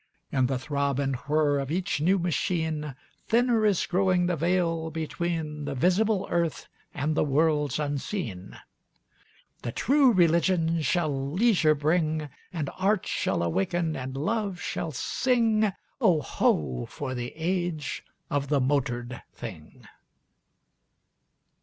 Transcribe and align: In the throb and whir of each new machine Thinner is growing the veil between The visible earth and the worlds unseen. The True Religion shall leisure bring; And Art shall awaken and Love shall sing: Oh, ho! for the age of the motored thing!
In 0.31 0.47
the 0.47 0.57
throb 0.57 0.97
and 0.97 1.15
whir 1.27 1.59
of 1.59 1.69
each 1.69 2.01
new 2.01 2.17
machine 2.17 2.95
Thinner 3.27 3.67
is 3.67 3.85
growing 3.85 4.25
the 4.25 4.35
veil 4.35 4.89
between 4.89 5.65
The 5.65 5.75
visible 5.75 6.27
earth 6.31 6.67
and 6.91 7.13
the 7.13 7.23
worlds 7.23 7.77
unseen. 7.77 8.57
The 9.61 9.71
True 9.71 10.11
Religion 10.11 10.81
shall 10.81 11.29
leisure 11.33 11.75
bring; 11.75 12.29
And 12.51 12.71
Art 12.79 13.05
shall 13.05 13.43
awaken 13.43 13.95
and 13.95 14.17
Love 14.17 14.59
shall 14.59 14.91
sing: 14.91 15.71
Oh, 16.01 16.21
ho! 16.21 16.87
for 16.87 17.13
the 17.13 17.31
age 17.35 18.03
of 18.27 18.47
the 18.47 18.59
motored 18.59 19.21
thing! 19.35 19.85